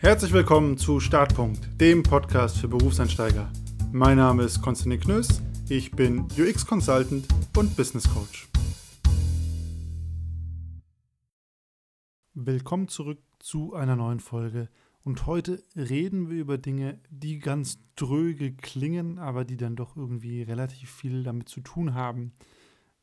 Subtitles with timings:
[0.00, 3.50] Herzlich willkommen zu Startpunkt, dem Podcast für Berufseinsteiger.
[3.90, 8.48] Mein Name ist Konstantin Knöss, ich bin UX-Consultant und Business Coach.
[12.32, 14.68] Willkommen zurück zu einer neuen Folge
[15.02, 20.42] und heute reden wir über Dinge, die ganz dröge klingen, aber die dann doch irgendwie
[20.42, 22.34] relativ viel damit zu tun haben,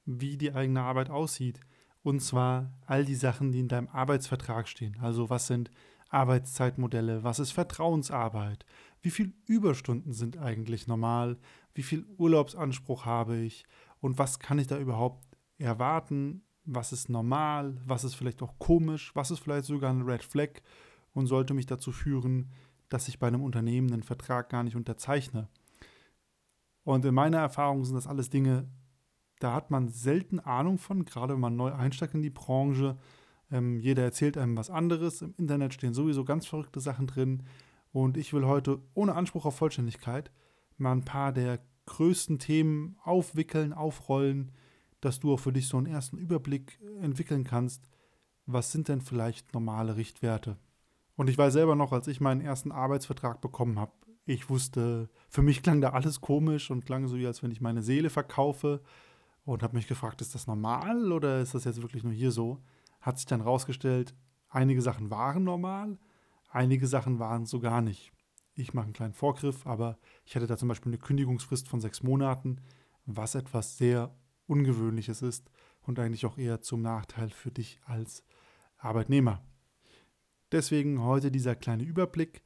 [0.06, 1.60] wie die eigene Arbeit aussieht.
[2.04, 4.96] Und zwar all die Sachen, die in deinem Arbeitsvertrag stehen.
[5.02, 5.72] Also was sind
[6.16, 8.66] Arbeitszeitmodelle, was ist Vertrauensarbeit,
[9.02, 11.38] wie viele Überstunden sind eigentlich normal,
[11.74, 13.66] wie viel Urlaubsanspruch habe ich?
[14.00, 15.26] Und was kann ich da überhaupt
[15.58, 20.24] erwarten, was ist normal, was ist vielleicht auch komisch, was ist vielleicht sogar ein Red
[20.24, 20.62] Flag
[21.14, 22.50] und sollte mich dazu führen,
[22.88, 25.50] dass ich bei einem Unternehmen einen Vertrag gar nicht unterzeichne.
[26.86, 28.70] Und in meiner Erfahrung sind das alles Dinge,
[29.40, 32.98] da hat man selten Ahnung von, gerade wenn man neu einsteigt in die Branche
[33.52, 35.22] ähm, jeder erzählt einem was anderes.
[35.22, 37.44] Im Internet stehen sowieso ganz verrückte Sachen drin.
[37.92, 40.32] Und ich will heute ohne Anspruch auf Vollständigkeit
[40.78, 44.52] mal ein paar der größten Themen aufwickeln, aufrollen,
[45.02, 47.88] dass du auch für dich so einen ersten Überblick entwickeln kannst.
[48.46, 50.58] Was sind denn vielleicht normale Richtwerte?
[51.16, 53.94] Und ich weiß selber noch, als ich meinen ersten Arbeitsvertrag bekommen habe,
[54.26, 57.62] ich wusste, für mich klang da alles komisch und klang so, wie als wenn ich
[57.62, 58.82] meine Seele verkaufe
[59.46, 62.60] und habe mich gefragt, ist das normal oder ist das jetzt wirklich nur hier so?
[63.06, 64.16] Hat sich dann herausgestellt,
[64.50, 66.00] einige Sachen waren normal,
[66.50, 68.12] einige Sachen waren so gar nicht.
[68.56, 72.02] Ich mache einen kleinen Vorgriff, aber ich hatte da zum Beispiel eine Kündigungsfrist von sechs
[72.02, 72.62] Monaten,
[73.06, 74.16] was etwas sehr
[74.48, 78.24] Ungewöhnliches ist und eigentlich auch eher zum Nachteil für dich als
[78.78, 79.44] Arbeitnehmer.
[80.52, 82.42] Deswegen heute dieser kleine Überblick,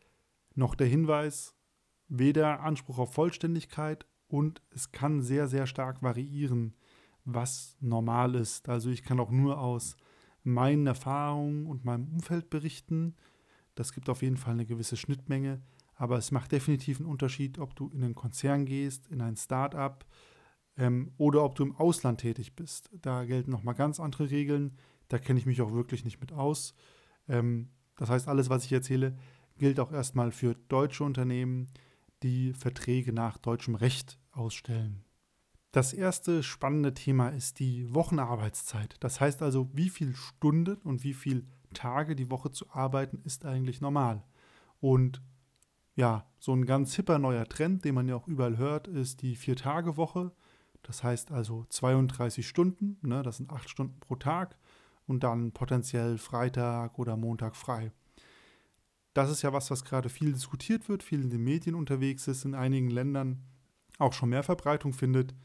[0.56, 1.56] noch der Hinweis,
[2.10, 6.76] weder Anspruch auf Vollständigkeit und es kann sehr, sehr stark variieren,
[7.24, 8.68] was normal ist.
[8.68, 9.96] Also ich kann auch nur aus
[10.44, 13.16] meinen Erfahrungen und meinem Umfeld berichten.
[13.76, 15.62] Das gibt auf jeden Fall eine gewisse Schnittmenge,
[15.96, 20.06] aber es macht definitiv einen Unterschied, ob du in einen Konzern gehst, in ein Start-up
[20.78, 22.90] ähm, oder ob du im Ausland tätig bist.
[23.02, 24.78] Da gelten nochmal ganz andere Regeln.
[25.08, 26.74] Da kenne ich mich auch wirklich nicht mit aus.
[27.28, 29.18] Ähm, das heißt, alles, was ich erzähle,
[29.58, 31.68] gilt auch erstmal für deutsche Unternehmen,
[32.24, 35.04] die Verträge nach deutschem Recht ausstellen.
[35.72, 38.96] Das erste spannende Thema ist die Wochenarbeitszeit.
[39.02, 41.44] Das heißt also, wie viele Stunden und wie viele
[41.74, 44.24] Tage die Woche zu arbeiten ist eigentlich normal.
[44.82, 45.22] Und
[45.96, 49.36] ja, so ein ganz hipper neuer Trend, den man ja auch überall hört, ist die
[49.36, 50.32] Vier-Tage-Woche.
[50.82, 54.58] Das heißt also 32 Stunden, ne, das sind acht Stunden pro Tag
[55.06, 57.92] und dann potenziell Freitag oder Montag frei.
[59.14, 62.46] Das ist ja was, was gerade viel diskutiert wird, viel in den Medien unterwegs ist,
[62.46, 63.44] in einigen Ländern
[63.98, 65.36] auch schon mehr Verbreitung findet.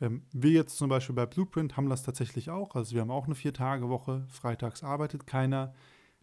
[0.00, 2.74] Ähm, wir jetzt zum Beispiel bei Blueprint haben das tatsächlich auch.
[2.74, 4.26] Also wir haben auch eine Vier-Tage-Woche.
[4.28, 5.74] Freitags arbeitet keiner.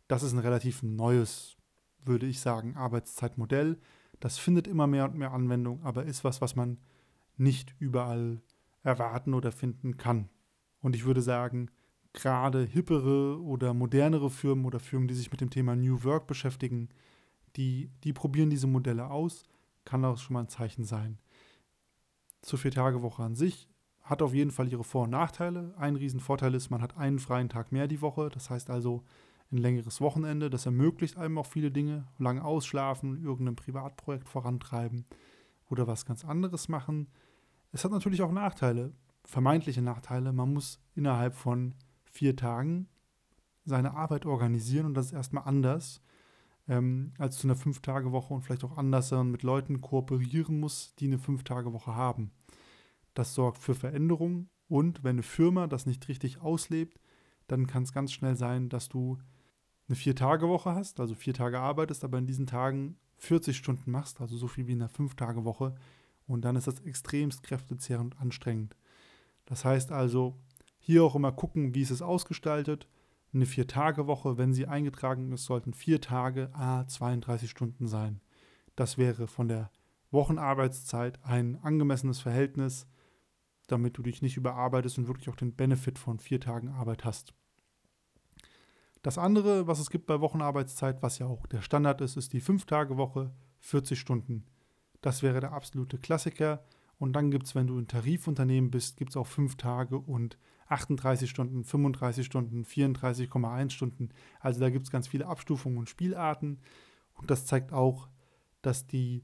[0.07, 1.57] Das ist ein relativ neues,
[2.03, 3.79] würde ich sagen, Arbeitszeitmodell.
[4.19, 6.77] Das findet immer mehr und mehr Anwendung, aber ist was, was man
[7.37, 8.41] nicht überall
[8.83, 10.29] erwarten oder finden kann.
[10.81, 11.69] Und ich würde sagen,
[12.13, 16.89] gerade hippere oder modernere Firmen oder Firmen, die sich mit dem Thema New Work beschäftigen,
[17.57, 19.43] die, die probieren diese Modelle aus,
[19.83, 21.17] kann auch schon mal ein Zeichen sein
[22.45, 23.69] zur Vier-Tage-Woche an sich
[24.05, 25.73] hat auf jeden Fall ihre Vor- und Nachteile.
[25.77, 28.29] Ein Riesenvorteil ist, man hat einen freien Tag mehr die Woche.
[28.29, 29.03] Das heißt also
[29.51, 30.51] ein längeres Wochenende.
[30.51, 32.07] Das ermöglicht einem auch viele Dinge.
[32.19, 35.05] Lang ausschlafen, irgendein Privatprojekt vorantreiben
[35.71, 37.07] oder was ganz anderes machen.
[37.71, 40.31] Es hat natürlich auch Nachteile, vermeintliche Nachteile.
[40.31, 41.73] Man muss innerhalb von
[42.03, 42.87] vier Tagen
[43.65, 45.99] seine Arbeit organisieren und das ist erstmal anders
[46.67, 51.19] ähm, als zu einer Fünf-Tage-Woche und vielleicht auch anders mit Leuten kooperieren muss, die eine
[51.19, 52.31] Fünf-Tage-Woche haben.
[53.13, 56.99] Das sorgt für Veränderungen und wenn eine Firma das nicht richtig auslebt,
[57.47, 59.17] dann kann es ganz schnell sein, dass du
[59.87, 64.35] eine Vier-Tage-Woche hast, also vier Tage arbeitest, aber in diesen Tagen 40 Stunden machst, also
[64.35, 65.75] so viel wie in einer Fünf-Tage-Woche.
[66.27, 68.75] Und dann ist das extremst kräftezehrend und anstrengend.
[69.45, 70.35] Das heißt also,
[70.79, 72.87] hier auch immer gucken, wie ist es ausgestaltet
[73.35, 78.21] eine Vier-Tage-Woche, wenn sie eingetragen ist, sollten vier Tage a 32 Stunden sein.
[78.75, 79.71] Das wäre von der
[80.11, 82.87] Wochenarbeitszeit ein angemessenes Verhältnis,
[83.67, 87.33] damit du dich nicht überarbeitest und wirklich auch den Benefit von vier Tagen Arbeit hast.
[89.01, 92.41] Das andere, was es gibt bei Wochenarbeitszeit, was ja auch der Standard ist, ist die
[92.41, 94.45] Fünf-Tage-Woche, 40 Stunden.
[95.01, 96.63] Das wäre der absolute Klassiker.
[96.97, 100.37] Und dann gibt es, wenn du ein Tarifunternehmen bist, gibt es auch fünf Tage und
[100.67, 104.09] 38 Stunden, 35 Stunden, 34,1 Stunden.
[104.39, 106.59] Also da gibt es ganz viele Abstufungen und Spielarten.
[107.13, 108.09] Und das zeigt auch,
[108.61, 109.23] dass die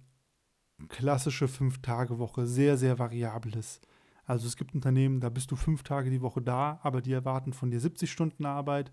[0.87, 3.81] klassische Fünf-Tage-Woche sehr, sehr variabel ist.
[4.25, 7.53] Also es gibt Unternehmen, da bist du fünf Tage die Woche da, aber die erwarten
[7.53, 8.91] von dir 70 Stunden Arbeit.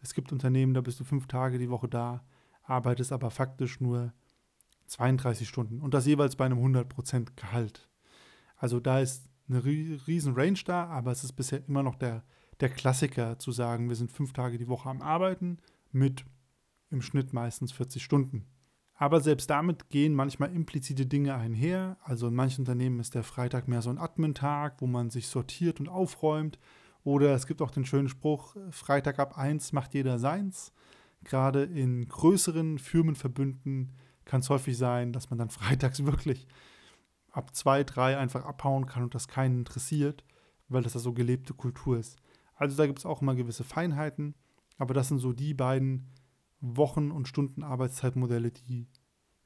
[0.00, 2.24] Es gibt Unternehmen, da bist du fünf Tage die Woche da,
[2.62, 4.12] arbeitest aber faktisch nur
[4.86, 7.88] 32 Stunden und das jeweils bei einem 100% Gehalt.
[8.56, 12.22] Also da ist eine riesen Range da, aber es ist bisher immer noch der,
[12.60, 15.58] der Klassiker zu sagen, wir sind fünf Tage die Woche am Arbeiten
[15.92, 16.24] mit
[16.90, 18.46] im Schnitt meistens 40 Stunden.
[18.94, 21.96] Aber selbst damit gehen manchmal implizite Dinge einher.
[22.02, 25.80] Also in manchen Unternehmen ist der Freitag mehr so ein Admin-Tag, wo man sich sortiert
[25.80, 26.58] und aufräumt.
[27.02, 30.72] Oder es gibt auch den schönen Spruch, Freitag ab 1 macht jeder seins.
[31.24, 33.92] Gerade in größeren Firmenverbünden
[34.26, 36.46] kann es häufig sein, dass man dann freitags wirklich
[37.32, 40.24] ab 2, 3 einfach abhauen kann und das keinen interessiert,
[40.68, 42.18] weil das da so gelebte Kultur ist.
[42.54, 44.34] Also da gibt es auch immer gewisse Feinheiten,
[44.78, 46.10] aber das sind so die beiden
[46.60, 48.86] Wochen- und Stunden-Arbeitszeitmodelle, die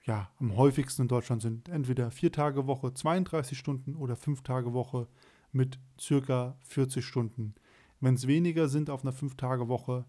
[0.04, 1.68] ja am häufigsten in Deutschland sind.
[1.68, 5.08] Entweder vier Tage Woche, 32 Stunden oder fünf Tage Woche
[5.52, 7.54] mit circa 40 Stunden.
[8.00, 10.04] Wenn es weniger sind auf einer fünf Tage Woche,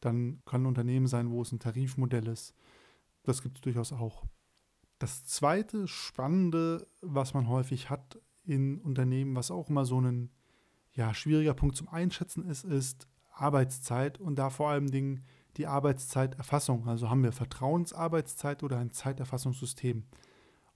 [0.00, 2.54] dann kann ein Unternehmen sein, wo es ein Tarifmodell ist.
[3.22, 4.24] Das gibt es durchaus auch.
[5.00, 10.30] Das zweite Spannende, was man häufig hat in Unternehmen, was auch immer so ein
[10.92, 15.24] ja, schwieriger Punkt zum Einschätzen ist, ist Arbeitszeit und da vor allem Dingen
[15.56, 16.86] die Arbeitszeiterfassung.
[16.86, 20.04] Also haben wir Vertrauensarbeitszeit oder ein Zeiterfassungssystem.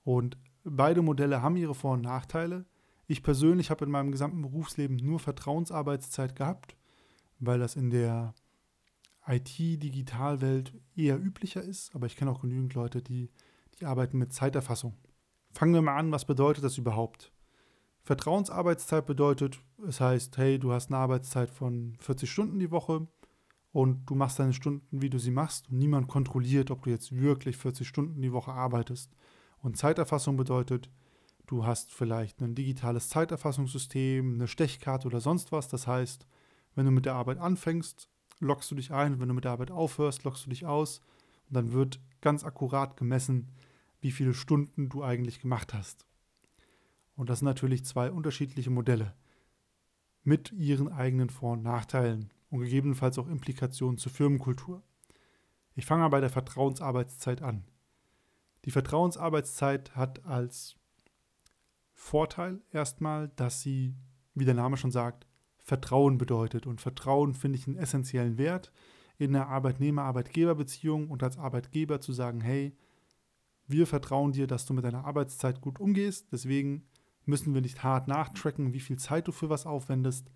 [0.05, 2.65] Und beide Modelle haben ihre Vor- und Nachteile.
[3.07, 6.79] Ich persönlich habe in meinem gesamten Berufsleben nur Vertrauensarbeitszeit gehabt,
[7.41, 8.35] weil das in der
[9.27, 11.95] IT-Digitalwelt eher üblicher ist.
[11.95, 13.29] Aber ich kenne auch genügend Leute, die,
[13.81, 14.95] die arbeiten mit Zeiterfassung.
[15.53, 17.33] Fangen wir mal an, was bedeutet das überhaupt?
[18.03, 23.07] Vertrauensarbeitszeit bedeutet, es heißt, hey, du hast eine Arbeitszeit von 40 Stunden die Woche
[23.73, 27.17] und du machst deine Stunden, wie du sie machst und niemand kontrolliert, ob du jetzt
[27.17, 29.11] wirklich 40 Stunden die Woche arbeitest.
[29.59, 30.91] Und Zeiterfassung bedeutet,
[31.47, 35.69] du hast vielleicht ein digitales Zeiterfassungssystem, eine Stechkarte oder sonst was.
[35.69, 36.27] Das heißt,
[36.75, 38.11] wenn du mit der Arbeit anfängst,
[38.41, 41.01] loggst du dich ein wenn du mit der Arbeit aufhörst, loggst du dich aus
[41.49, 43.49] und dann wird ganz akkurat gemessen,
[44.05, 46.05] wie viele Stunden du eigentlich gemacht hast.
[47.17, 49.15] Und das sind natürlich zwei unterschiedliche Modelle
[50.25, 54.83] mit ihren eigenen Vor- und Nachteilen und gegebenenfalls auch Implikationen zur Firmenkultur.
[55.75, 57.65] Ich fange mal bei der Vertrauensarbeitszeit an.
[58.67, 60.77] Die Vertrauensarbeitszeit hat als
[61.95, 63.95] Vorteil erstmal, dass sie,
[64.35, 65.27] wie der Name schon sagt,
[65.63, 66.67] Vertrauen bedeutet.
[66.67, 68.71] Und Vertrauen finde ich einen essentiellen Wert
[69.17, 72.77] in der Arbeitnehmer-Arbeitgeber-Beziehung und als Arbeitgeber zu sagen, hey,
[73.67, 76.87] wir vertrauen dir, dass du mit deiner Arbeitszeit gut umgehst, deswegen
[77.25, 80.31] müssen wir nicht hart nachtracken, wie viel Zeit du für was aufwendest,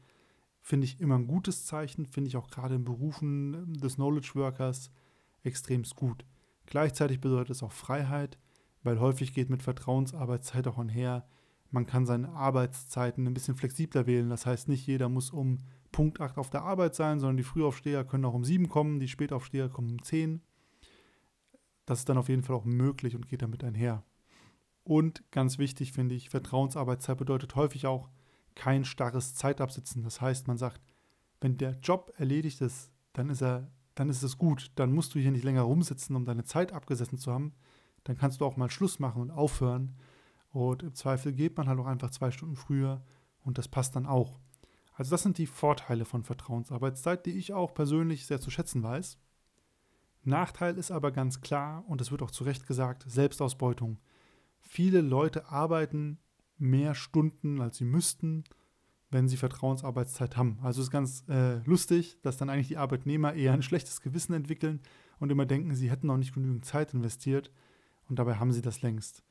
[0.61, 4.91] finde ich immer ein gutes Zeichen, finde ich auch gerade in Berufen des Knowledge Workers
[5.43, 6.25] extremst gut.
[6.67, 8.39] Gleichzeitig bedeutet es auch Freiheit,
[8.83, 11.27] weil häufig geht mit Vertrauensarbeitszeit auch einher,
[11.71, 14.31] man kann seine Arbeitszeiten ein bisschen flexibler wählen.
[14.31, 15.59] Das heißt, nicht jeder muss um
[15.93, 19.09] Punkt 8 auf der Arbeit sein, sondern die Frühaufsteher können auch um 7 kommen, die
[19.09, 20.41] Spätaufsteher kommen um 10.
[21.89, 24.05] Das ist dann auf jeden Fall auch möglich und geht damit einher.
[24.85, 28.11] Und ganz wichtig finde ich, Vertrauensarbeitszeit bedeutet häufig auch,
[28.55, 30.03] kein starres Zeitabsitzen.
[30.03, 30.83] Das heißt, man sagt,
[31.41, 34.71] wenn der Job erledigt ist, dann ist er, dann ist es gut.
[34.75, 37.55] Dann musst du hier nicht länger rumsitzen, um deine Zeit abgesessen zu haben.
[38.05, 39.97] Dann kannst du auch mal Schluss machen und aufhören.
[40.51, 43.03] Und im Zweifel geht man halt auch einfach zwei Stunden früher
[43.41, 44.39] und das passt dann auch.
[44.93, 49.17] Also das sind die Vorteile von Vertrauensarbeitszeit, die ich auch persönlich sehr zu schätzen weiß.
[50.25, 53.99] Nachteil ist aber ganz klar, und es wird auch zu Recht gesagt, Selbstausbeutung.
[54.61, 56.19] Viele Leute arbeiten
[56.59, 58.45] mehr Stunden, als sie müssten,
[59.11, 60.59] wenn sie Vertrauensarbeitszeit haben.
[60.63, 64.35] Also es ist ganz äh, lustig, dass dann eigentlich die Arbeitnehmer eher ein schlechtes Gewissen
[64.35, 64.81] entwickeln
[65.19, 67.51] und immer denken, sie hätten noch nicht genügend Zeit investiert
[68.09, 69.23] und dabei haben sie das längst.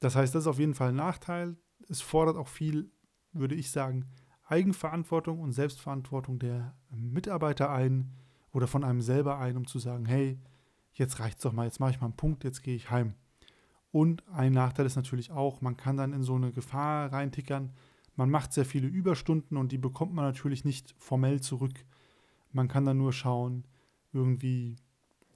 [0.00, 1.56] Das heißt, das ist auf jeden Fall ein Nachteil.
[1.88, 2.90] Es fordert auch viel,
[3.32, 4.06] würde ich sagen,
[4.44, 8.12] Eigenverantwortung und Selbstverantwortung der Mitarbeiter ein
[8.56, 10.40] oder von einem selber ein, um zu sagen, hey,
[10.94, 13.12] jetzt reicht's doch mal, jetzt mache ich mal einen Punkt, jetzt gehe ich heim.
[13.92, 17.74] Und ein Nachteil ist natürlich auch, man kann dann in so eine Gefahr reintickern.
[18.14, 21.84] Man macht sehr viele Überstunden und die bekommt man natürlich nicht formell zurück.
[22.50, 23.66] Man kann dann nur schauen,
[24.14, 24.76] irgendwie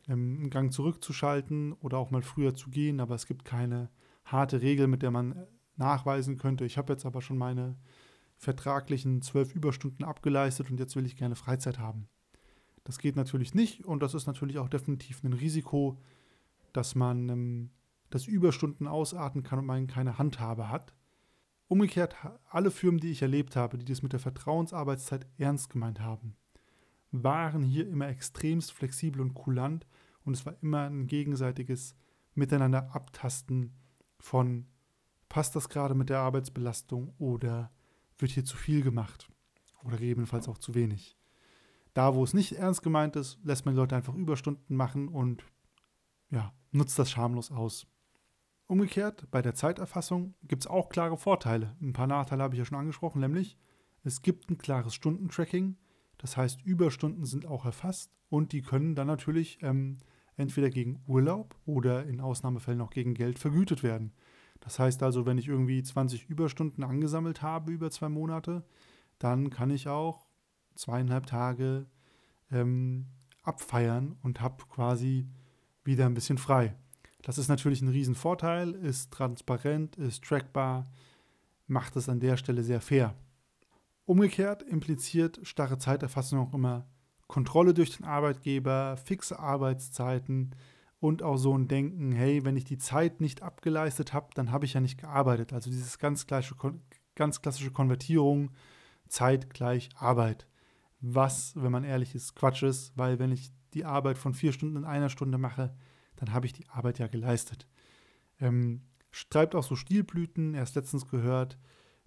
[0.09, 3.91] ähm, einen Gang zurückzuschalten oder auch mal früher zu gehen, aber es gibt keine
[4.25, 5.47] harte Regel, mit der man
[5.77, 6.65] nachweisen könnte.
[6.65, 7.77] Ich habe jetzt aber schon meine
[8.39, 12.09] vertraglichen zwölf Überstunden abgeleistet und jetzt will ich gerne Freizeit haben.
[12.91, 15.97] Das geht natürlich nicht und das ist natürlich auch definitiv ein Risiko,
[16.73, 17.71] dass man ähm,
[18.11, 20.93] dass Überstunden ausarten kann und man keine Handhabe hat.
[21.69, 22.17] Umgekehrt,
[22.49, 26.35] alle Firmen, die ich erlebt habe, die das mit der Vertrauensarbeitszeit ernst gemeint haben,
[27.13, 29.87] waren hier immer extremst flexibel und kulant
[30.25, 31.95] und es war immer ein gegenseitiges
[32.35, 33.73] Miteinander abtasten
[34.19, 34.67] von
[35.29, 37.71] passt das gerade mit der Arbeitsbelastung oder
[38.19, 39.31] wird hier zu viel gemacht
[39.85, 41.20] oder gegebenenfalls auch zu wenig.
[41.95, 45.45] Da, wo es nicht ernst gemeint ist, lässt man die Leute einfach Überstunden machen und
[46.31, 47.87] ja, nutzt das schamlos aus.
[48.67, 51.77] Umgekehrt, bei der Zeiterfassung gibt es auch klare Vorteile.
[51.81, 53.57] Ein paar Nachteile habe ich ja schon angesprochen, nämlich
[54.05, 55.77] es gibt ein klares Stundentracking.
[56.19, 59.99] Das heißt, Überstunden sind auch erfasst und die können dann natürlich ähm,
[60.37, 64.13] entweder gegen Urlaub oder in Ausnahmefällen auch gegen Geld vergütet werden.
[64.61, 68.65] Das heißt also, wenn ich irgendwie 20 Überstunden angesammelt habe über zwei Monate,
[69.19, 70.30] dann kann ich auch
[70.75, 71.87] zweieinhalb Tage
[72.51, 73.07] ähm,
[73.43, 75.27] abfeiern und habe quasi
[75.85, 76.75] wieder ein bisschen frei.
[77.23, 80.91] Das ist natürlich ein Riesenvorteil, ist transparent, ist trackbar,
[81.67, 83.15] macht es an der Stelle sehr fair.
[84.07, 86.87] Umgekehrt impliziert starre Zeiterfassung auch immer
[87.29, 90.57] Kontrolle durch den Arbeitgeber, fixe Arbeitszeiten
[90.99, 94.65] und auch so ein Denken, hey, wenn ich die Zeit nicht abgeleistet habe, dann habe
[94.65, 95.53] ich ja nicht gearbeitet.
[95.53, 96.57] Also dieses ganz, gleiche,
[97.15, 98.51] ganz klassische Konvertierung,
[99.09, 100.47] Zeit gleich Arbeit.
[101.01, 104.77] Was, wenn man ehrlich ist, Quatsch ist, weil wenn ich die Arbeit von vier Stunden
[104.77, 105.75] in einer Stunde mache,
[106.17, 107.67] dann habe ich die Arbeit ja geleistet.
[108.39, 111.59] Ähm, schreibt auch so Stilblüten, erst letztens gehört,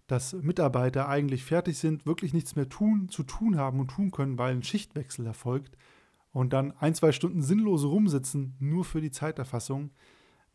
[0.07, 4.37] dass Mitarbeiter eigentlich fertig sind, wirklich nichts mehr tun, zu tun haben und tun können,
[4.37, 5.77] weil ein Schichtwechsel erfolgt
[6.31, 9.91] und dann ein, zwei Stunden sinnlos rumsitzen, nur für die Zeiterfassung,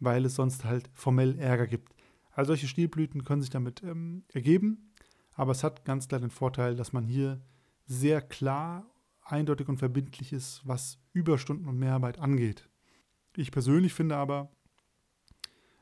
[0.00, 1.94] weil es sonst halt formell Ärger gibt.
[2.30, 4.92] Also solche Stilblüten können sich damit ähm, ergeben,
[5.34, 7.40] aber es hat ganz klar den Vorteil, dass man hier
[7.88, 8.86] sehr klar,
[9.24, 12.68] eindeutig und verbindlich ist, was Überstunden und Mehrarbeit angeht.
[13.34, 14.50] Ich persönlich finde aber,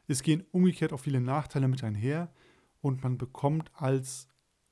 [0.07, 2.33] es gehen umgekehrt auch viele Nachteile mit einher
[2.81, 4.29] und man bekommt als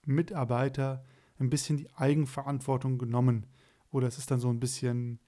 [0.06, 1.04] Mitarbeiter
[1.38, 3.46] ein bisschen die Eigenverantwortung genommen.
[3.90, 5.18] Oder es ist dann so ein bisschen,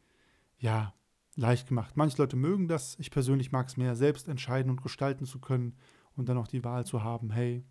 [0.58, 0.94] ja,
[1.34, 1.96] leicht gemacht.
[1.96, 2.96] Manche Leute mögen das.
[2.98, 5.74] Ich persönlich mag es mehr, selbst entscheiden und gestalten zu können
[6.14, 7.64] und dann auch die Wahl zu haben, hey,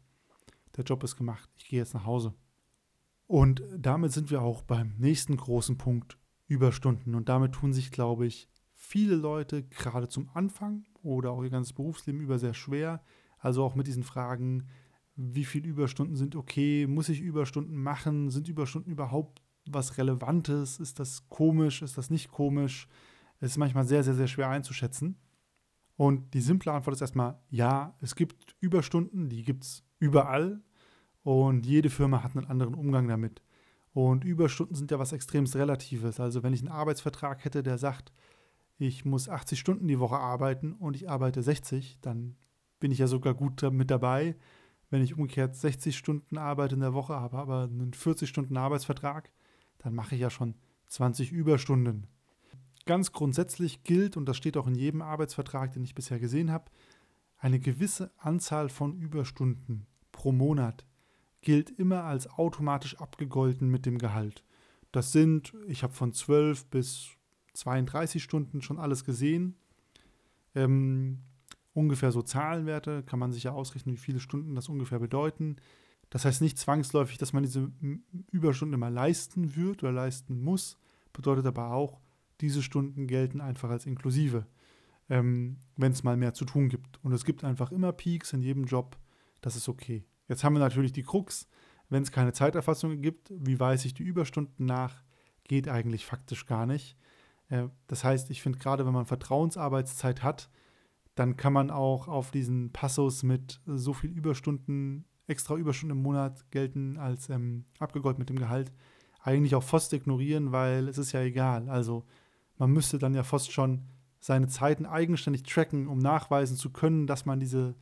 [0.75, 2.33] der Job ist gemacht, ich gehe jetzt nach Hause.
[3.27, 6.17] Und damit sind wir auch beim nächsten großen Punkt,
[6.47, 7.15] Überstunden.
[7.15, 11.73] Und damit tun sich, glaube ich, viele Leute gerade zum Anfang oder auch ihr ganzes
[11.73, 13.01] Berufsleben über sehr schwer.
[13.39, 14.67] Also auch mit diesen Fragen,
[15.15, 20.99] wie viele Überstunden sind okay, muss ich Überstunden machen, sind Überstunden überhaupt was Relevantes, ist
[20.99, 22.87] das komisch, ist das nicht komisch?
[23.39, 25.17] Es ist manchmal sehr, sehr, sehr schwer einzuschätzen.
[25.97, 30.61] Und die simple Antwort ist erstmal, ja, es gibt Überstunden, die gibt es überall
[31.25, 33.41] und jede Firma hat einen anderen Umgang damit.
[33.93, 36.19] Und Überstunden sind ja was extrem Relatives.
[36.19, 38.13] Also wenn ich einen Arbeitsvertrag hätte, der sagt,
[38.77, 42.35] ich muss 80 Stunden die Woche arbeiten und ich arbeite 60, dann
[42.79, 44.35] bin ich ja sogar gut mit dabei.
[44.91, 49.31] Wenn ich umgekehrt 60 Stunden Arbeit in der Woche habe, aber einen 40 Stunden Arbeitsvertrag,
[49.79, 50.53] dann mache ich ja schon
[50.89, 52.05] 20 Überstunden.
[52.85, 56.69] Ganz grundsätzlich gilt, und das steht auch in jedem Arbeitsvertrag, den ich bisher gesehen habe,
[57.39, 60.85] eine gewisse Anzahl von Überstunden pro Monat
[61.45, 64.43] gilt immer als automatisch abgegolten mit dem Gehalt.
[64.91, 67.09] Das sind, ich habe von 12 bis
[67.53, 69.55] 32 Stunden schon alles gesehen.
[70.55, 71.21] Ähm,
[71.73, 75.57] ungefähr so Zahlenwerte kann man sich ja ausrechnen, wie viele Stunden das ungefähr bedeuten.
[76.09, 77.71] Das heißt nicht zwangsläufig, dass man diese
[78.31, 80.77] Überstunden immer leisten wird oder leisten muss,
[81.13, 82.01] bedeutet aber auch,
[82.41, 84.45] diese Stunden gelten einfach als inklusive,
[85.09, 87.03] ähm, wenn es mal mehr zu tun gibt.
[87.03, 88.97] Und es gibt einfach immer Peaks in jedem Job,
[89.41, 90.05] das ist okay.
[90.27, 91.47] Jetzt haben wir natürlich die Krux,
[91.89, 95.03] wenn es keine Zeiterfassung gibt, wie weise ich die Überstunden nach,
[95.43, 96.97] geht eigentlich faktisch gar nicht.
[97.49, 100.49] Äh, das heißt, ich finde gerade, wenn man Vertrauensarbeitszeit hat,
[101.15, 106.51] dann kann man auch auf diesen Passus mit so viel Überstunden, extra Überstunden im Monat
[106.51, 108.73] gelten als ähm, abgegolten mit dem Gehalt,
[109.21, 111.69] eigentlich auch fast ignorieren, weil es ist ja egal.
[111.69, 112.03] Also
[112.57, 113.85] man müsste dann ja fast schon
[114.19, 117.75] seine Zeiten eigenständig tracken, um nachweisen zu können, dass man diese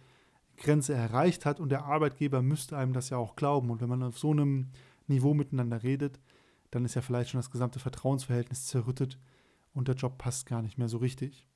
[0.63, 3.69] Grenze erreicht hat und der Arbeitgeber müsste einem das ja auch glauben.
[3.69, 4.69] Und wenn man auf so einem
[5.07, 6.19] Niveau miteinander redet,
[6.71, 9.19] dann ist ja vielleicht schon das gesamte Vertrauensverhältnis zerrüttet
[9.73, 11.47] und der Job passt gar nicht mehr so richtig.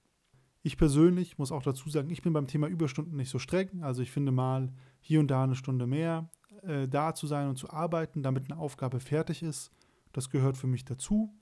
[0.62, 3.82] Ich persönlich muss auch dazu sagen, ich bin beim Thema Überstunden nicht so streng.
[3.82, 6.30] Also ich finde mal hier und da eine Stunde mehr
[6.64, 9.72] äh, da zu sein und zu arbeiten, damit eine Aufgabe fertig ist.
[10.14, 11.34] Das gehört für mich dazu.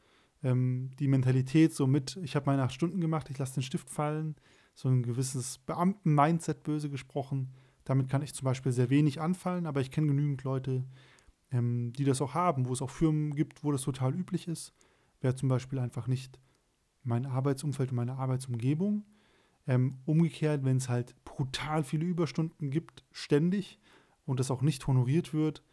[0.44, 3.90] Ähm, die Mentalität so mit, ich habe meine acht Stunden gemacht, ich lasse den Stift
[3.90, 4.36] fallen,
[4.76, 7.54] so ein gewisses Beamten-Mindset böse gesprochen.
[7.86, 10.84] Damit kann ich zum Beispiel sehr wenig anfallen, aber ich kenne genügend Leute,
[11.52, 14.74] ähm, die das auch haben, wo es auch Firmen gibt, wo das total üblich ist.
[15.22, 16.40] Wer zum Beispiel einfach nicht
[17.04, 19.06] mein Arbeitsumfeld und meine Arbeitsumgebung.
[19.68, 23.80] Ähm, umgekehrt, wenn es halt brutal viele Überstunden gibt, ständig
[24.26, 25.64] und das auch nicht honoriert wird,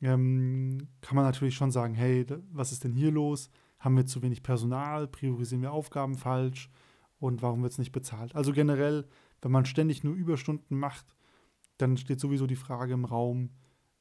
[0.00, 3.50] ähm, kann man natürlich schon sagen, hey, was ist denn hier los?
[3.78, 5.06] Haben wir zu wenig Personal?
[5.06, 6.70] Priorisieren wir Aufgaben falsch?
[7.20, 8.34] Und warum wird es nicht bezahlt?
[8.34, 9.06] Also generell,
[9.42, 11.14] wenn man ständig nur Überstunden macht,
[11.76, 13.50] dann steht sowieso die Frage im Raum,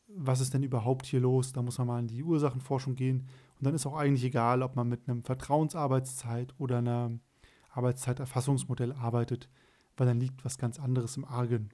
[0.08, 1.54] was ist denn überhaupt hier los?
[1.54, 3.28] Da muss man mal in die Ursachenforschung gehen.
[3.58, 7.12] Und dann ist auch eigentlich egal, ob man mit einem Vertrauensarbeitszeit oder einer
[7.70, 9.50] Arbeitszeiterfassungsmodell arbeitet,
[9.98, 11.70] weil dann liegt was ganz anderes im Argen.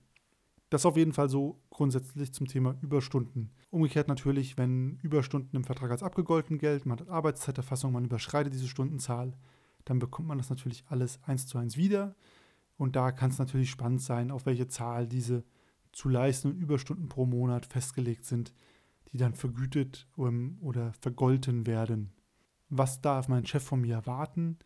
[0.70, 3.52] Das auf jeden Fall so grundsätzlich zum Thema Überstunden.
[3.70, 8.68] Umgekehrt natürlich, wenn Überstunden im Vertrag als abgegolten gelten, man hat Arbeitszeiterfassung, man überschreitet diese
[8.68, 9.34] Stundenzahl,
[9.86, 12.16] dann bekommt man das natürlich alles eins zu eins wieder.
[12.78, 15.44] Und da kann es natürlich spannend sein, auf welche Zahl diese
[15.94, 18.54] zu leistenden Überstunden pro Monat festgelegt sind,
[19.12, 22.12] die dann vergütet um, oder vergolten werden.
[22.70, 24.58] Was darf mein Chef von mir erwarten?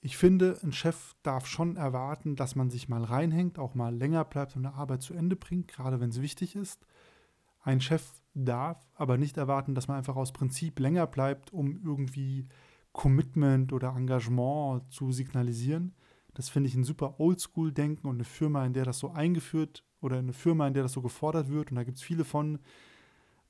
[0.00, 4.24] Ich finde, ein Chef darf schon erwarten, dass man sich mal reinhängt, auch mal länger
[4.24, 6.86] bleibt und eine Arbeit zu Ende bringt, gerade wenn es wichtig ist.
[7.60, 12.46] Ein Chef darf aber nicht erwarten, dass man einfach aus Prinzip länger bleibt, um irgendwie
[12.96, 15.94] Commitment oder Engagement zu signalisieren.
[16.32, 20.16] Das finde ich ein super Oldschool-Denken und eine Firma, in der das so eingeführt oder
[20.16, 21.70] eine Firma, in der das so gefordert wird.
[21.70, 22.58] Und da gibt es viele von,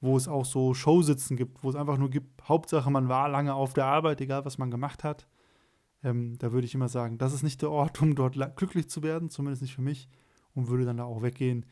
[0.01, 3.55] wo es auch so Showsitzen gibt, wo es einfach nur gibt, Hauptsache man war lange
[3.55, 5.29] auf der Arbeit, egal was man gemacht hat.
[6.03, 9.05] Ähm, da würde ich immer sagen, das ist nicht der Ort, um dort glücklich zu
[9.05, 10.09] werden, zumindest nicht für mich,
[10.55, 11.67] und würde dann da auch weggehen,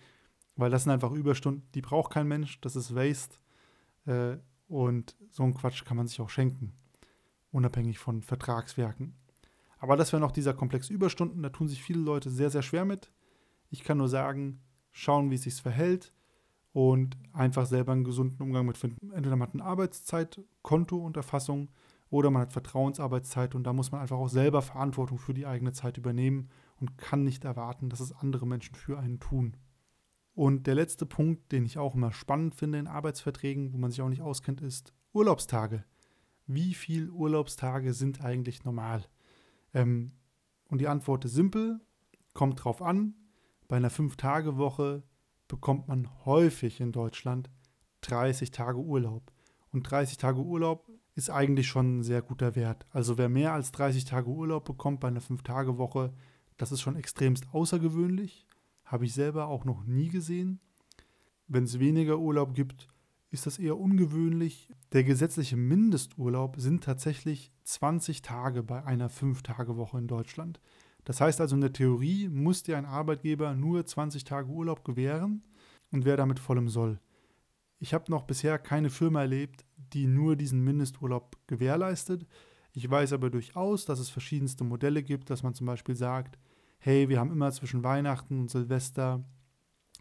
[0.54, 3.38] weil das sind einfach Überstunden, die braucht kein Mensch, das ist Waste.
[4.06, 4.36] Äh,
[4.68, 6.72] und so ein Quatsch kann man sich auch schenken
[7.54, 9.14] unabhängig von Vertragswerken.
[9.78, 12.84] Aber das wäre noch dieser Komplex Überstunden, da tun sich viele Leute sehr, sehr schwer
[12.84, 13.12] mit.
[13.70, 16.12] Ich kann nur sagen, schauen, wie es sich verhält
[16.72, 19.12] und einfach selber einen gesunden Umgang mit finden.
[19.12, 21.70] Entweder man hat eine Arbeitszeitkonto und Erfassung
[22.10, 25.72] oder man hat Vertrauensarbeitszeit und da muss man einfach auch selber Verantwortung für die eigene
[25.72, 29.56] Zeit übernehmen und kann nicht erwarten, dass es andere Menschen für einen tun.
[30.34, 34.02] Und der letzte Punkt, den ich auch immer spannend finde in Arbeitsverträgen, wo man sich
[34.02, 35.84] auch nicht auskennt, ist Urlaubstage
[36.46, 39.04] wie viele Urlaubstage sind eigentlich normal?
[39.72, 40.12] Ähm,
[40.68, 41.80] und die Antwort ist simpel,
[42.32, 43.14] kommt drauf an.
[43.68, 45.02] Bei einer 5-Tage-Woche
[45.48, 47.50] bekommt man häufig in Deutschland
[48.02, 49.32] 30 Tage Urlaub.
[49.70, 52.86] Und 30 Tage Urlaub ist eigentlich schon ein sehr guter Wert.
[52.90, 56.12] Also wer mehr als 30 Tage Urlaub bekommt bei einer 5-Tage-Woche,
[56.56, 58.46] das ist schon extremst außergewöhnlich.
[58.84, 60.60] Habe ich selber auch noch nie gesehen.
[61.46, 62.88] Wenn es weniger Urlaub gibt,
[63.34, 64.70] ist das eher ungewöhnlich.
[64.92, 70.60] Der gesetzliche Mindesturlaub sind tatsächlich 20 Tage bei einer 5-Tage-Woche in Deutschland.
[71.04, 75.42] Das heißt also, in der Theorie muss dir ein Arbeitgeber nur 20 Tage Urlaub gewähren
[75.90, 77.00] und wer damit vollem soll.
[77.78, 82.26] Ich habe noch bisher keine Firma erlebt, die nur diesen Mindesturlaub gewährleistet.
[82.72, 86.38] Ich weiß aber durchaus, dass es verschiedenste Modelle gibt, dass man zum Beispiel sagt,
[86.78, 89.24] hey, wir haben immer zwischen Weihnachten und Silvester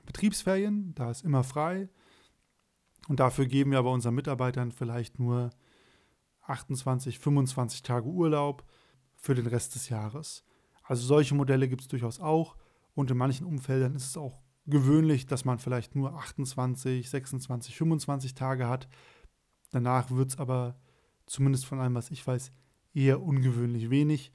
[0.05, 1.89] Betriebsferien, da ist immer frei.
[3.07, 5.49] Und dafür geben wir aber unseren Mitarbeitern vielleicht nur
[6.43, 8.63] 28, 25 Tage Urlaub
[9.15, 10.43] für den Rest des Jahres.
[10.83, 12.55] Also solche Modelle gibt es durchaus auch.
[12.95, 18.33] Und in manchen Umfeldern ist es auch gewöhnlich, dass man vielleicht nur 28, 26, 25
[18.35, 18.87] Tage hat.
[19.71, 20.75] Danach wird es aber,
[21.25, 22.51] zumindest von allem, was ich weiß,
[22.93, 24.31] eher ungewöhnlich wenig.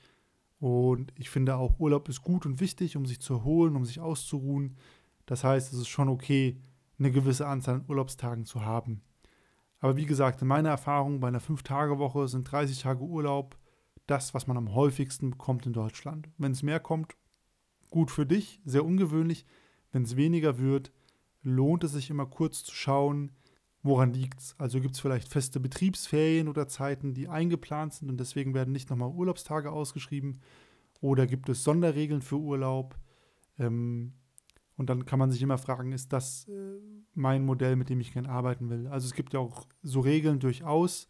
[0.59, 4.01] Und ich finde auch, Urlaub ist gut und wichtig, um sich zu erholen, um sich
[4.01, 4.77] auszuruhen.
[5.27, 6.61] Das heißt, es ist schon okay,
[6.99, 9.03] eine gewisse Anzahl an Urlaubstagen zu haben.
[9.81, 13.57] Aber wie gesagt, in meiner Erfahrung bei einer 5-Tage-Woche sind 30 Tage Urlaub
[14.07, 16.29] das, was man am häufigsten bekommt in Deutschland.
[16.39, 17.15] Wenn es mehr kommt,
[17.91, 19.45] gut für dich, sehr ungewöhnlich.
[19.93, 20.93] Wenn es weniger wird,
[21.43, 23.33] lohnt es sich immer kurz zu schauen,
[23.83, 24.55] woran liegt es.
[24.59, 28.91] Also gibt es vielleicht feste Betriebsferien oder Zeiten, die eingeplant sind und deswegen werden nicht
[28.91, 30.41] nochmal Urlaubstage ausgeschrieben.
[31.01, 32.99] Oder gibt es Sonderregeln für Urlaub?
[33.59, 34.15] Ähm,
[34.79, 36.79] und dann kann man sich immer fragen, ist das äh,
[37.13, 38.87] mein Modell, mit dem ich gerne arbeiten will?
[38.87, 41.09] Also es gibt ja auch so Regeln durchaus,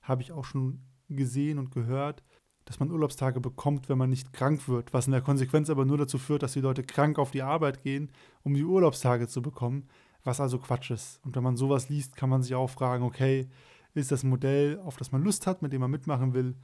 [0.00, 2.22] habe ich auch schon gesehen und gehört,
[2.64, 5.98] dass man Urlaubstage bekommt, wenn man nicht krank wird, was in der Konsequenz aber nur
[5.98, 8.12] dazu führt, dass die Leute krank auf die Arbeit gehen,
[8.44, 9.88] um die Urlaubstage zu bekommen,
[10.22, 11.20] was also Quatsch ist.
[11.24, 13.48] Und wenn man sowas liest, kann man sich auch fragen, okay,
[13.94, 16.54] ist das ein Modell, auf das man Lust hat, mit dem man mitmachen will,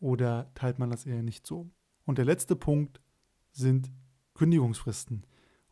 [0.00, 1.70] oder teilt man das eher nicht so?
[2.06, 3.00] Und der letzte Punkt
[3.52, 3.92] sind
[4.34, 5.24] Kündigungsfristen.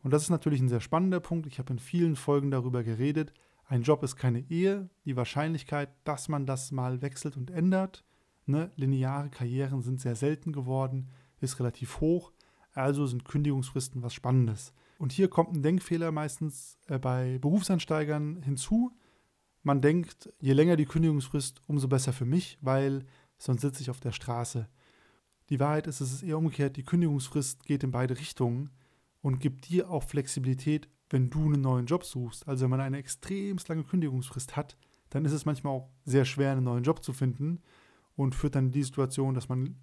[0.05, 1.47] Und das ist natürlich ein sehr spannender Punkt.
[1.47, 3.33] Ich habe in vielen Folgen darüber geredet.
[3.65, 4.87] Ein Job ist keine Ehe.
[5.03, 8.05] Die Wahrscheinlichkeit, dass man das mal wechselt und ändert,
[8.45, 11.09] ne, lineare Karrieren sind sehr selten geworden,
[11.41, 12.33] ist relativ hoch.
[12.71, 14.73] Also sind Kündigungsfristen was Spannendes.
[14.99, 18.91] Und hier kommt ein Denkfehler meistens äh, bei Berufsansteigern hinzu.
[19.63, 23.07] Man denkt, je länger die Kündigungsfrist, umso besser für mich, weil
[23.39, 24.69] sonst sitze ich auf der Straße.
[25.49, 28.69] Die Wahrheit ist, es ist eher umgekehrt, die Kündigungsfrist geht in beide Richtungen
[29.25, 32.47] und gibt dir auch Flexibilität, wenn du einen neuen Job suchst.
[32.47, 34.77] Also wenn man eine extrem lange Kündigungsfrist hat,
[35.09, 37.63] dann ist es manchmal auch sehr schwer, einen neuen Job zu finden
[38.15, 39.77] und führt dann in die Situation, dass man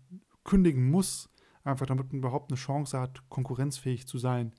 [0.45, 1.29] kündigen muss,
[1.65, 4.53] einfach damit man überhaupt eine Chance hat, konkurrenzfähig zu sein.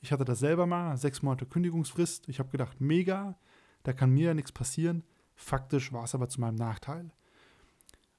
[0.00, 2.26] Ich hatte das selber mal, sechs Monate Kündigungsfrist.
[2.30, 3.36] Ich habe gedacht, mega,
[3.82, 5.04] da kann mir ja nichts passieren.
[5.34, 7.10] Faktisch war es aber zu meinem Nachteil.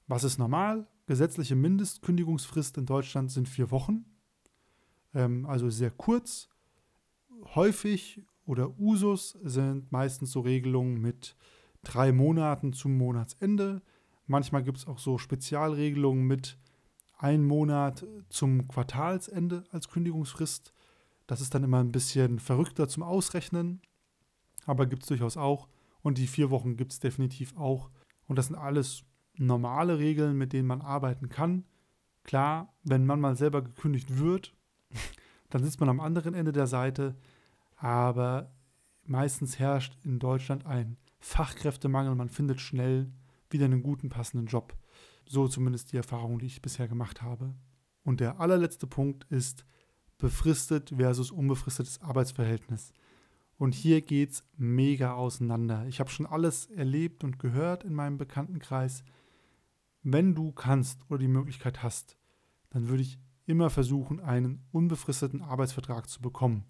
[0.06, 0.86] Was ist normal?
[1.08, 4.04] gesetzliche Mindestkündigungsfrist in Deutschland sind vier Wochen,
[5.14, 6.48] ähm, also sehr kurz.
[7.54, 11.36] Häufig oder Usus sind meistens so Regelungen mit
[11.82, 13.82] drei Monaten zum Monatsende.
[14.26, 16.58] Manchmal gibt es auch so Spezialregelungen mit
[17.18, 20.72] ein Monat zum Quartalsende als Kündigungsfrist.
[21.26, 23.80] Das ist dann immer ein bisschen verrückter zum Ausrechnen,
[24.66, 25.68] aber gibt es durchaus auch.
[26.02, 27.90] Und die vier Wochen gibt es definitiv auch.
[28.26, 29.04] Und das sind alles
[29.36, 31.64] normale Regeln, mit denen man arbeiten kann.
[32.24, 34.54] Klar, wenn man mal selber gekündigt wird,
[35.50, 37.14] dann sitzt man am anderen Ende der Seite.
[37.76, 38.52] Aber
[39.04, 42.14] meistens herrscht in Deutschland ein Fachkräftemangel.
[42.14, 43.10] Man findet schnell
[43.50, 44.74] wieder einen guten, passenden Job.
[45.26, 47.54] So zumindest die Erfahrung, die ich bisher gemacht habe.
[48.04, 49.64] Und der allerletzte Punkt ist
[50.18, 52.92] befristet versus unbefristetes Arbeitsverhältnis.
[53.58, 55.86] Und hier geht es mega auseinander.
[55.86, 59.04] Ich habe schon alles erlebt und gehört in meinem Bekanntenkreis.
[60.02, 62.16] Wenn du kannst oder die Möglichkeit hast,
[62.70, 66.64] dann würde ich immer versuchen, einen unbefristeten Arbeitsvertrag zu bekommen.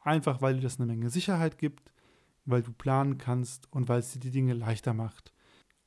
[0.00, 1.92] Einfach weil dir das eine Menge Sicherheit gibt,
[2.44, 5.32] weil du planen kannst und weil es dir die Dinge leichter macht.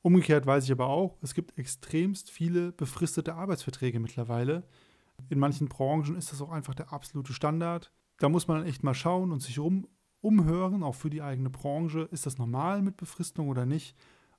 [0.02, 4.64] Umgekehrt weiß ich aber auch, es gibt extremst viele befristete Arbeitsverträge mittlerweile.
[5.28, 7.92] In manchen Branchen ist das auch einfach der absolute Standard.
[8.18, 9.86] Da muss man dann echt mal schauen und sich rum,
[10.20, 12.08] umhören, auch für die eigene Branche.
[12.10, 13.96] Ist das normal mit Befristung oder nicht?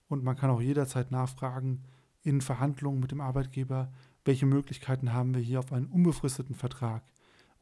[0.08, 1.84] Und man kann auch jederzeit nachfragen
[2.24, 3.92] in Verhandlungen mit dem Arbeitgeber,
[4.30, 7.02] welche Möglichkeiten haben wir hier auf einen unbefristeten Vertrag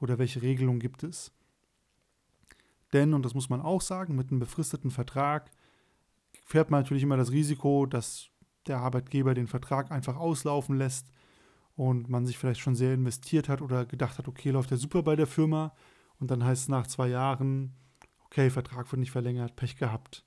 [0.02, 1.32] oder welche Regelungen gibt es.
[2.92, 5.50] Denn, und das muss man auch sagen, mit einem befristeten Vertrag
[6.44, 8.28] fährt man natürlich immer das Risiko, dass
[8.68, 11.10] der Arbeitgeber den Vertrag einfach auslaufen lässt
[11.78, 15.04] und man sich vielleicht schon sehr investiert hat oder gedacht hat, okay, läuft ja super
[15.04, 15.74] bei der Firma
[16.20, 17.78] und dann heißt es nach zwei Jahren,
[18.26, 20.26] okay, Vertrag wird nicht verlängert, Pech gehabt.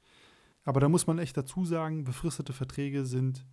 [0.64, 3.44] Aber da muss man echt dazu sagen, befristete Verträge sind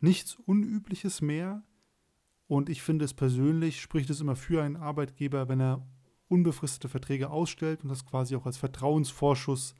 [0.00, 1.62] nichts Unübliches mehr.
[2.46, 5.86] Und ich finde es persönlich, spricht es immer für einen Arbeitgeber, wenn er
[6.28, 9.74] unbefristete Verträge ausstellt und das quasi auch als Vertrauensvorschuss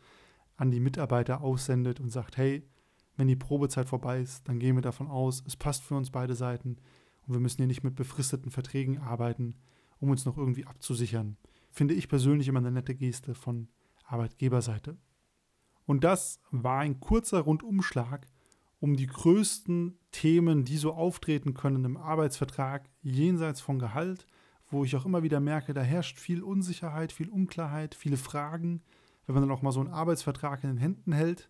[0.57, 2.69] an die Mitarbeiter aussendet und sagt, hey,
[3.17, 6.35] wenn die Probezeit vorbei ist, dann gehen wir davon aus, es passt für uns beide
[6.35, 6.77] Seiten
[7.27, 9.55] und wir müssen hier nicht mit befristeten Verträgen arbeiten,
[9.99, 11.37] um uns noch irgendwie abzusichern.
[11.71, 13.69] Finde ich persönlich immer eine nette Geste von
[14.05, 14.99] Arbeitgeberseite.
[15.87, 18.27] Und das war ein kurzer Rundumschlag
[18.83, 24.27] um die größten Themen, die so auftreten können im Arbeitsvertrag, jenseits von Gehalt,
[24.67, 28.83] wo ich auch immer wieder merke, da herrscht viel Unsicherheit, viel Unklarheit, viele Fragen,
[29.25, 31.49] wenn man dann auch mal so einen Arbeitsvertrag in den Händen hält.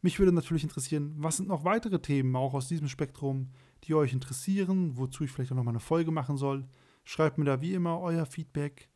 [0.00, 3.50] Mich würde natürlich interessieren, was sind noch weitere Themen, auch aus diesem Spektrum,
[3.82, 6.68] die euch interessieren, wozu ich vielleicht auch nochmal eine Folge machen soll.
[7.02, 8.88] Schreibt mir da wie immer euer Feedback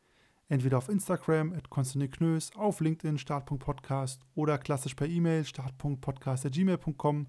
[0.49, 1.69] entweder auf Instagram at
[2.11, 7.27] Knös, auf LinkedIn start.podcast oder klassisch per E-Mail start.podcast.gmail.com.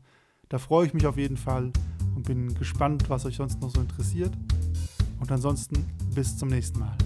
[0.49, 1.73] Da freue ich mich auf jeden Fall
[2.15, 4.37] und bin gespannt, was euch sonst noch so interessiert.
[5.21, 6.97] Und ansonsten bis zum nächsten Mal.